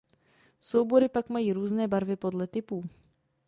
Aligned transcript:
Soubory 0.59 1.09
pak 1.09 1.29
mají 1.29 1.53
různé 1.53 1.87
barvy 1.87 2.15
podle 2.15 2.47
typů. 2.47 2.83